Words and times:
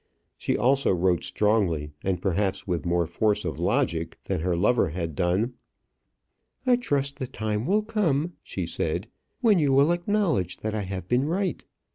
She 0.35 0.57
also 0.57 0.91
wrote 0.91 1.23
strongly, 1.23 1.91
and 2.03 2.19
perhaps 2.23 2.65
with 2.65 2.87
more 2.87 3.05
force 3.05 3.45
of 3.45 3.59
logic 3.59 4.17
than 4.23 4.39
her 4.41 4.57
lover 4.57 4.89
had 4.89 5.13
done. 5.13 5.53
"I 6.65 6.77
trust 6.77 7.19
the 7.19 7.27
time 7.27 7.67
will 7.67 7.83
come," 7.83 8.33
she 8.41 8.65
said, 8.65 9.05
"when 9.41 9.59
you 9.59 9.71
will 9.71 9.91
acknowledge 9.91 10.57
that 10.61 10.73
I 10.73 10.81
have 10.81 11.07
been 11.07 11.25
right. 11.27 11.63